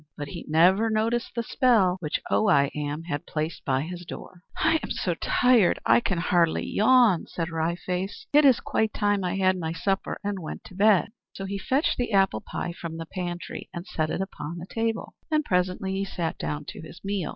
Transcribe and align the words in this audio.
But 0.17 0.29
he 0.29 0.45
never 0.47 0.89
noticed 0.89 1.35
the 1.35 1.43
spell 1.43 1.97
which 1.99 2.19
Oh 2.31 2.47
I 2.47 2.71
Am 2.73 3.03
had 3.03 3.27
placed 3.27 3.63
by 3.63 3.81
his 3.81 4.03
door. 4.03 4.41
The 4.55 4.61
Strange 4.61 4.65
Apple 4.65 4.71
Pie 4.71 4.71
"I 4.71 4.79
am 4.81 4.89
so 4.89 5.13
tired, 5.13 5.79
I 5.85 5.99
can 5.99 6.17
hardly 6.17 6.65
yawn," 6.65 7.27
said 7.27 7.51
Wry 7.51 7.75
Face. 7.75 8.25
"It 8.33 8.43
is 8.43 8.59
quite 8.61 8.95
time 8.95 9.23
I 9.23 9.35
had 9.35 9.59
my 9.59 9.73
supper, 9.73 10.17
and 10.23 10.39
went 10.39 10.63
to 10.63 10.73
bed." 10.75 11.11
So 11.33 11.45
he 11.45 11.59
fetched 11.59 11.97
the 11.97 12.13
apple 12.13 12.41
pie 12.41 12.71
from 12.73 12.97
the 12.97 13.05
pantry, 13.05 13.69
and 13.75 13.85
set 13.85 14.09
it 14.09 14.21
upon 14.21 14.57
the 14.57 14.65
table; 14.65 15.13
and 15.29 15.45
presently 15.45 15.93
he 15.93 16.03
sat 16.05 16.39
down 16.39 16.65
to 16.69 16.81
his 16.81 16.99
meal. 17.03 17.29